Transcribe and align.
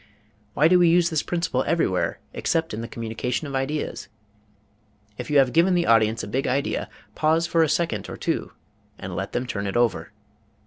Why 0.55 0.67
do 0.67 0.79
we 0.79 0.89
use 0.89 1.11
this 1.11 1.21
principle 1.21 1.63
everywhere 1.67 2.19
except 2.33 2.73
in 2.73 2.81
the 2.81 2.87
communication 2.87 3.45
of 3.45 3.53
ideas? 3.53 4.07
If 5.19 5.29
you 5.29 5.37
have 5.37 5.53
given 5.53 5.75
the 5.75 5.85
audience 5.85 6.23
a 6.23 6.27
big 6.27 6.47
idea, 6.47 6.89
pause 7.13 7.45
for 7.45 7.61
a 7.61 7.69
second 7.69 8.09
or 8.09 8.17
two 8.17 8.51
and 8.97 9.15
let 9.15 9.33
them 9.33 9.45
turn 9.45 9.67
it 9.67 9.77
over. 9.77 10.11